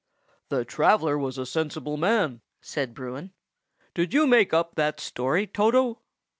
"The 0.49 0.65
traveller 0.65 1.15
was 1.15 1.37
a 1.37 1.45
sensible 1.45 1.95
man," 1.95 2.41
said 2.59 2.95
Bruin. 2.95 3.33
"Did 3.93 4.15
you 4.15 4.25
make 4.25 4.51
up 4.51 4.73
that 4.73 4.99
story, 4.99 5.45
Toto?" 5.45 5.99